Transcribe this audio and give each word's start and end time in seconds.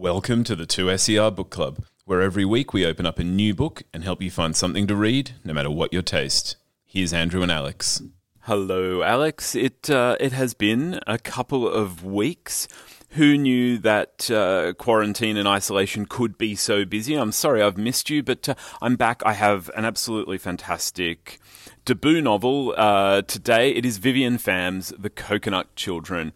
Welcome 0.00 0.44
to 0.44 0.56
the 0.56 0.66
2SER 0.66 1.36
Book 1.36 1.50
Club, 1.50 1.84
where 2.06 2.22
every 2.22 2.46
week 2.46 2.72
we 2.72 2.86
open 2.86 3.04
up 3.04 3.18
a 3.18 3.22
new 3.22 3.54
book 3.54 3.82
and 3.92 4.02
help 4.02 4.22
you 4.22 4.30
find 4.30 4.56
something 4.56 4.86
to 4.86 4.96
read, 4.96 5.32
no 5.44 5.52
matter 5.52 5.70
what 5.70 5.92
your 5.92 6.00
taste. 6.00 6.56
Here's 6.86 7.12
Andrew 7.12 7.42
and 7.42 7.52
Alex. 7.52 8.00
Hello, 8.44 9.02
Alex. 9.02 9.54
It 9.54 9.90
uh, 9.90 10.16
it 10.18 10.32
has 10.32 10.54
been 10.54 11.00
a 11.06 11.18
couple 11.18 11.68
of 11.68 12.02
weeks. 12.02 12.66
Who 13.10 13.36
knew 13.36 13.76
that 13.76 14.30
uh, 14.30 14.72
quarantine 14.72 15.36
and 15.36 15.46
isolation 15.46 16.06
could 16.06 16.38
be 16.38 16.54
so 16.54 16.86
busy? 16.86 17.14
I'm 17.14 17.30
sorry 17.30 17.60
I've 17.60 17.76
missed 17.76 18.08
you, 18.08 18.22
but 18.22 18.48
uh, 18.48 18.54
I'm 18.80 18.96
back. 18.96 19.20
I 19.26 19.34
have 19.34 19.70
an 19.76 19.84
absolutely 19.84 20.38
fantastic 20.38 21.38
debut 21.84 22.20
novel 22.20 22.74
uh, 22.76 23.22
today. 23.22 23.70
It 23.70 23.84
is 23.84 23.98
Vivian 23.98 24.38
Pham's 24.38 24.92
The 24.98 25.10
Coconut 25.10 25.74
Children. 25.76 26.32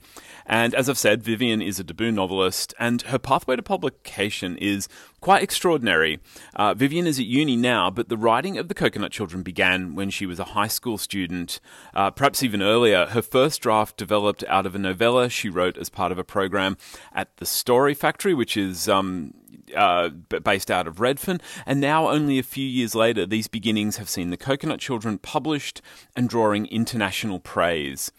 And 0.47 0.75
as 0.75 0.89
I've 0.89 0.99
said, 0.99 1.23
Vivian 1.23 1.63
is 1.63 1.81
a 1.81 1.85
debut 1.85 2.13
novelist, 2.13 2.75
and 2.79 3.01
her 3.03 3.19
pathway 3.19 3.57
to 3.57 3.63
publication 3.63 4.59
is 4.59 4.89
quite 5.21 5.43
extraordinary. 5.43 6.21
Uh, 6.55 6.75
Vivian 6.75 7.07
is 7.07 7.19
at 7.19 7.25
uni 7.25 7.57
now, 7.57 7.91
but 7.91 8.11
the 8.11 8.17
writing 8.17 8.59
of 8.59 8.69
The 8.69 8.75
Coconut 8.75 9.11
Children 9.11 9.43
began 9.43 9.95
when 9.95 10.11
she 10.11 10.27
was 10.27 10.39
a 10.39 10.45
high 10.45 10.67
school 10.67 10.99
student, 10.99 11.61
uh, 11.95 12.11
perhaps 12.11 12.43
even 12.43 12.61
earlier. 12.61 13.07
Her 13.07 13.23
first 13.23 13.63
draft 13.63 13.97
developed 13.97 14.45
out 14.49 14.67
of 14.67 14.75
a 14.75 14.79
novella 14.79 15.31
she 15.31 15.49
wrote 15.49 15.79
as 15.79 15.89
part 15.89 16.13
of 16.13 16.19
a 16.19 16.25
program 16.25 16.77
at 17.15 17.35
the 17.39 17.47
Story 17.47 17.95
Factory, 17.95 18.35
which 18.35 18.57
is 18.57 18.87
um, 18.87 19.33
uh, 19.75 20.09
based 20.09 20.71
out 20.71 20.87
of 20.87 21.01
Redfern. 21.01 21.41
And 21.67 21.81
now, 21.81 22.09
only 22.09 22.39
a 22.39 22.43
few 22.43 22.67
years 22.67 22.95
later, 22.95 23.27
these 23.27 23.49
beginnings 23.49 23.97
have 23.97 24.09
seen 24.09 24.31
The 24.31 24.37
Coconut 24.37 24.81
Children 24.81 25.19
published 25.19 25.81
and 26.17 26.29
drawing 26.29 26.67
international 26.67 27.41
praise. 27.41 28.13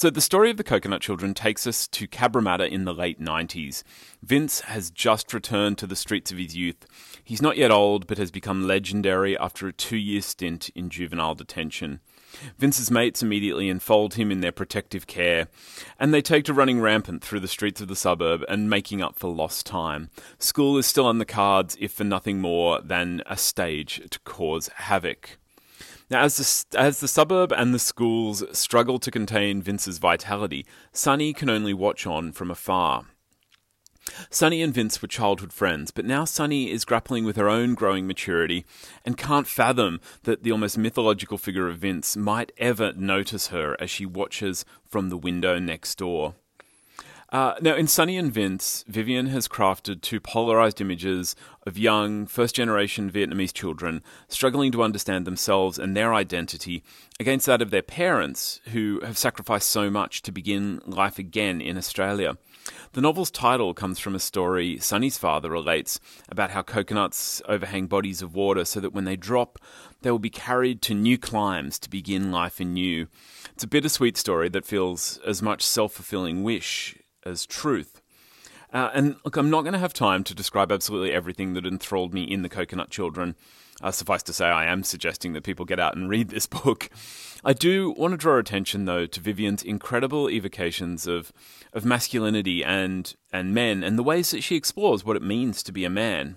So, 0.00 0.08
the 0.08 0.22
story 0.22 0.50
of 0.50 0.56
the 0.56 0.64
Coconut 0.64 1.02
Children 1.02 1.34
takes 1.34 1.66
us 1.66 1.86
to 1.88 2.08
Cabramatta 2.08 2.66
in 2.66 2.86
the 2.86 2.94
late 2.94 3.20
90s. 3.20 3.82
Vince 4.22 4.60
has 4.60 4.90
just 4.90 5.34
returned 5.34 5.76
to 5.76 5.86
the 5.86 5.94
streets 5.94 6.32
of 6.32 6.38
his 6.38 6.56
youth. 6.56 6.86
He's 7.22 7.42
not 7.42 7.58
yet 7.58 7.70
old, 7.70 8.06
but 8.06 8.16
has 8.16 8.30
become 8.30 8.66
legendary 8.66 9.36
after 9.36 9.68
a 9.68 9.74
two 9.74 9.98
year 9.98 10.22
stint 10.22 10.70
in 10.70 10.88
juvenile 10.88 11.34
detention. 11.34 12.00
Vince's 12.56 12.90
mates 12.90 13.22
immediately 13.22 13.68
enfold 13.68 14.14
him 14.14 14.30
in 14.30 14.40
their 14.40 14.52
protective 14.52 15.06
care, 15.06 15.48
and 15.98 16.14
they 16.14 16.22
take 16.22 16.46
to 16.46 16.54
running 16.54 16.80
rampant 16.80 17.22
through 17.22 17.40
the 17.40 17.46
streets 17.46 17.82
of 17.82 17.88
the 17.88 17.94
suburb 17.94 18.42
and 18.48 18.70
making 18.70 19.02
up 19.02 19.18
for 19.18 19.28
lost 19.28 19.66
time. 19.66 20.08
School 20.38 20.78
is 20.78 20.86
still 20.86 21.04
on 21.04 21.18
the 21.18 21.26
cards, 21.26 21.76
if 21.78 21.92
for 21.92 22.04
nothing 22.04 22.40
more 22.40 22.80
than 22.80 23.22
a 23.26 23.36
stage 23.36 24.00
to 24.08 24.18
cause 24.20 24.68
havoc. 24.76 25.36
Now, 26.10 26.22
as 26.22 26.66
the, 26.70 26.78
as 26.78 26.98
the 26.98 27.06
suburb 27.06 27.52
and 27.52 27.72
the 27.72 27.78
schools 27.78 28.42
struggle 28.50 28.98
to 28.98 29.12
contain 29.12 29.62
Vince's 29.62 29.98
vitality, 29.98 30.66
Sonny 30.92 31.32
can 31.32 31.48
only 31.48 31.72
watch 31.72 32.04
on 32.04 32.32
from 32.32 32.50
afar. 32.50 33.06
Sonny 34.28 34.60
and 34.60 34.74
Vince 34.74 35.00
were 35.00 35.06
childhood 35.06 35.52
friends, 35.52 35.92
but 35.92 36.04
now 36.04 36.24
Sonny 36.24 36.68
is 36.68 36.84
grappling 36.84 37.24
with 37.24 37.36
her 37.36 37.48
own 37.48 37.74
growing 37.74 38.08
maturity 38.08 38.64
and 39.04 39.16
can't 39.16 39.46
fathom 39.46 40.00
that 40.24 40.42
the 40.42 40.50
almost 40.50 40.76
mythological 40.76 41.38
figure 41.38 41.68
of 41.68 41.78
Vince 41.78 42.16
might 42.16 42.50
ever 42.58 42.92
notice 42.94 43.48
her 43.48 43.76
as 43.78 43.88
she 43.88 44.04
watches 44.04 44.64
from 44.84 45.10
the 45.10 45.16
window 45.16 45.60
next 45.60 45.96
door. 45.98 46.34
Uh, 47.32 47.54
now, 47.60 47.76
in 47.76 47.86
Sonny 47.86 48.16
and 48.16 48.32
Vince, 48.32 48.84
Vivian 48.88 49.26
has 49.26 49.46
crafted 49.46 50.00
two 50.00 50.18
polarized 50.18 50.80
images 50.80 51.36
of 51.64 51.78
young, 51.78 52.26
first 52.26 52.56
generation 52.56 53.08
Vietnamese 53.08 53.52
children 53.52 54.02
struggling 54.26 54.72
to 54.72 54.82
understand 54.82 55.24
themselves 55.24 55.78
and 55.78 55.96
their 55.96 56.12
identity 56.12 56.82
against 57.20 57.46
that 57.46 57.62
of 57.62 57.70
their 57.70 57.82
parents, 57.82 58.60
who 58.72 59.00
have 59.04 59.16
sacrificed 59.16 59.68
so 59.68 59.88
much 59.88 60.22
to 60.22 60.32
begin 60.32 60.80
life 60.84 61.20
again 61.20 61.60
in 61.60 61.78
Australia. 61.78 62.36
The 62.94 63.00
novel's 63.00 63.30
title 63.30 63.74
comes 63.74 64.00
from 64.00 64.16
a 64.16 64.20
story 64.20 64.78
Sonny's 64.78 65.16
father 65.16 65.50
relates 65.50 66.00
about 66.28 66.50
how 66.50 66.62
coconuts 66.62 67.40
overhang 67.46 67.86
bodies 67.86 68.22
of 68.22 68.34
water 68.34 68.64
so 68.64 68.80
that 68.80 68.92
when 68.92 69.04
they 69.04 69.16
drop, 69.16 69.60
they 70.02 70.10
will 70.10 70.18
be 70.18 70.30
carried 70.30 70.82
to 70.82 70.94
new 70.94 71.16
climes 71.16 71.78
to 71.78 71.90
begin 71.90 72.32
life 72.32 72.58
anew. 72.58 73.06
It's 73.52 73.62
a 73.62 73.68
bittersweet 73.68 74.16
story 74.16 74.48
that 74.48 74.66
feels 74.66 75.18
as 75.24 75.40
much 75.40 75.62
self 75.62 75.92
fulfilling 75.92 76.42
wish 76.42 76.96
as 77.24 77.46
truth. 77.46 78.00
Uh, 78.72 78.90
and 78.94 79.16
look, 79.24 79.36
I'm 79.36 79.50
not 79.50 79.62
going 79.62 79.72
to 79.72 79.78
have 79.78 79.92
time 79.92 80.22
to 80.24 80.34
describe 80.34 80.70
absolutely 80.70 81.12
everything 81.12 81.54
that 81.54 81.66
enthralled 81.66 82.14
me 82.14 82.22
in 82.22 82.42
The 82.42 82.48
Coconut 82.48 82.90
Children. 82.90 83.34
Uh, 83.82 83.90
suffice 83.90 84.22
to 84.22 84.32
say, 84.32 84.46
I 84.46 84.66
am 84.66 84.82
suggesting 84.82 85.32
that 85.32 85.42
people 85.42 85.64
get 85.64 85.80
out 85.80 85.96
and 85.96 86.08
read 86.08 86.28
this 86.28 86.46
book. 86.64 86.90
I 87.44 87.52
do 87.52 87.90
want 87.92 88.12
to 88.12 88.18
draw 88.18 88.38
attention, 88.38 88.84
though, 88.84 89.06
to 89.06 89.20
Vivian's 89.20 89.62
incredible 89.62 90.28
evocations 90.28 91.06
of, 91.06 91.32
of 91.72 91.84
masculinity 91.84 92.62
and, 92.62 93.14
and 93.32 93.54
men 93.54 93.82
and 93.82 93.98
the 93.98 94.02
ways 94.02 94.30
that 94.30 94.42
she 94.42 94.56
explores 94.56 95.04
what 95.04 95.16
it 95.16 95.22
means 95.22 95.62
to 95.62 95.72
be 95.72 95.84
a 95.84 95.90
man. 95.90 96.36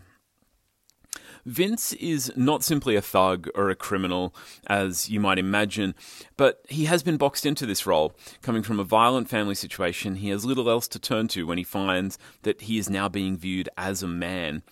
Vince 1.46 1.94
is 1.94 2.32
not 2.36 2.64
simply 2.64 2.96
a 2.96 3.02
thug 3.02 3.50
or 3.54 3.70
a 3.70 3.76
criminal, 3.76 4.34
as 4.68 5.10
you 5.10 5.20
might 5.20 5.38
imagine, 5.38 5.94
but 6.38 6.64
he 6.70 6.86
has 6.86 7.04
been 7.04 7.18
boxed 7.18 7.46
into 7.46 7.66
this 7.66 7.86
role. 7.86 8.16
Coming 8.42 8.64
from 8.64 8.80
a 8.80 8.86
violent 8.86 9.30
family 9.30 9.56
situation, 9.56 10.16
he 10.16 10.30
has 10.30 10.46
little 10.46 10.70
else 10.70 10.88
to 10.90 11.00
turn 11.00 11.28
to 11.30 11.46
when 11.46 11.58
he 11.58 11.64
finds 11.64 12.18
that 12.44 12.62
he 12.62 12.78
is 12.78 12.90
now 12.90 13.10
being 13.10 13.38
viewed 13.38 13.68
as 13.78 14.02
a 14.02 14.08
man. 14.08 14.64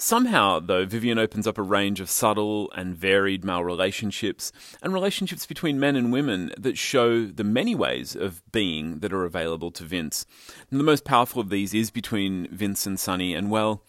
Somehow, 0.00 0.60
though, 0.60 0.86
Vivian 0.86 1.18
opens 1.18 1.46
up 1.46 1.58
a 1.58 1.62
range 1.62 2.00
of 2.00 2.08
subtle 2.08 2.72
and 2.74 2.96
varied 2.96 3.44
male 3.44 3.62
relationships 3.62 4.50
and 4.82 4.94
relationships 4.94 5.44
between 5.44 5.78
men 5.78 5.94
and 5.94 6.10
women 6.10 6.52
that 6.56 6.78
show 6.78 7.26
the 7.26 7.44
many 7.44 7.74
ways 7.74 8.16
of 8.16 8.42
being 8.50 9.00
that 9.00 9.12
are 9.12 9.26
available 9.26 9.70
to 9.72 9.84
Vince. 9.84 10.24
And 10.70 10.80
the 10.80 10.84
most 10.84 11.04
powerful 11.04 11.42
of 11.42 11.50
these 11.50 11.74
is 11.74 11.90
between 11.90 12.48
Vince 12.48 12.86
and 12.86 12.98
Sonny, 12.98 13.34
and 13.34 13.50
well, 13.50 13.82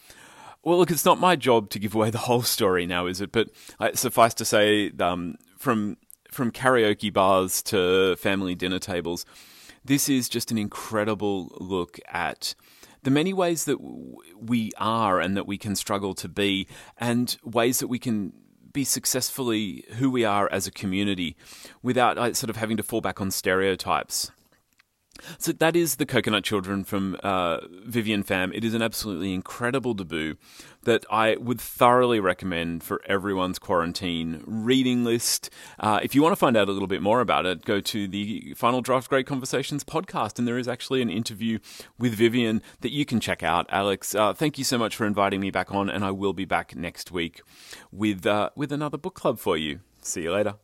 well, 0.63 0.77
look, 0.77 0.91
it's 0.91 1.05
not 1.05 1.19
my 1.19 1.35
job 1.35 1.69
to 1.71 1.79
give 1.79 1.95
away 1.95 2.09
the 2.09 2.19
whole 2.19 2.43
story 2.43 2.85
now, 2.85 3.07
is 3.07 3.21
it? 3.21 3.31
But 3.31 3.49
uh, 3.79 3.93
suffice 3.93 4.33
to 4.35 4.45
say, 4.45 4.91
um, 4.99 5.35
from 5.57 5.97
from 6.31 6.51
karaoke 6.51 7.11
bars 7.11 7.61
to 7.63 8.15
family 8.15 8.55
dinner 8.55 8.79
tables, 8.79 9.25
this 9.83 10.07
is 10.07 10.29
just 10.29 10.51
an 10.51 10.57
incredible 10.57 11.55
look 11.59 11.99
at 12.07 12.55
the 13.03 13.11
many 13.11 13.33
ways 13.33 13.65
that 13.65 13.77
we 14.39 14.71
are 14.77 15.19
and 15.19 15.35
that 15.35 15.47
we 15.47 15.57
can 15.57 15.75
struggle 15.75 16.13
to 16.13 16.29
be, 16.29 16.67
and 16.97 17.37
ways 17.43 17.79
that 17.79 17.87
we 17.87 17.99
can 17.99 18.33
be 18.71 18.83
successfully 18.83 19.83
who 19.95 20.09
we 20.09 20.23
are 20.23 20.49
as 20.51 20.67
a 20.67 20.71
community 20.71 21.35
without 21.81 22.17
uh, 22.17 22.33
sort 22.33 22.49
of 22.49 22.55
having 22.55 22.77
to 22.77 22.83
fall 22.83 23.01
back 23.01 23.19
on 23.19 23.31
stereotypes. 23.31 24.31
So 25.37 25.51
that 25.51 25.75
is 25.75 25.95
the 25.95 26.05
Coconut 26.05 26.43
Children 26.43 26.83
from 26.83 27.17
uh, 27.23 27.59
Vivian 27.85 28.23
Pham. 28.23 28.51
It 28.53 28.63
is 28.63 28.73
an 28.73 28.81
absolutely 28.81 29.33
incredible 29.33 29.93
debut 29.93 30.35
that 30.83 31.05
I 31.11 31.35
would 31.35 31.61
thoroughly 31.61 32.19
recommend 32.19 32.83
for 32.83 33.01
everyone's 33.05 33.59
quarantine 33.59 34.43
reading 34.45 35.03
list. 35.03 35.49
Uh, 35.79 35.99
if 36.01 36.15
you 36.15 36.21
want 36.21 36.33
to 36.33 36.37
find 36.37 36.57
out 36.57 36.69
a 36.69 36.71
little 36.71 36.87
bit 36.87 37.01
more 37.01 37.21
about 37.21 37.45
it, 37.45 37.65
go 37.65 37.79
to 37.81 38.07
the 38.07 38.53
Final 38.55 38.81
Draft 38.81 39.09
Great 39.09 39.27
Conversations 39.27 39.83
podcast, 39.83 40.39
and 40.39 40.47
there 40.47 40.57
is 40.57 40.67
actually 40.67 41.01
an 41.01 41.09
interview 41.09 41.59
with 41.97 42.13
Vivian 42.13 42.61
that 42.81 42.91
you 42.91 43.05
can 43.05 43.19
check 43.19 43.43
out. 43.43 43.65
Alex, 43.69 44.15
uh, 44.15 44.33
thank 44.33 44.57
you 44.57 44.63
so 44.63 44.77
much 44.77 44.95
for 44.95 45.05
inviting 45.05 45.39
me 45.39 45.51
back 45.51 45.71
on, 45.71 45.89
and 45.89 46.03
I 46.03 46.11
will 46.11 46.33
be 46.33 46.45
back 46.45 46.75
next 46.75 47.11
week 47.11 47.41
with 47.91 48.25
uh, 48.25 48.49
with 48.55 48.71
another 48.71 48.97
book 48.97 49.13
club 49.13 49.39
for 49.39 49.57
you. 49.57 49.81
See 50.01 50.23
you 50.23 50.31
later. 50.31 50.55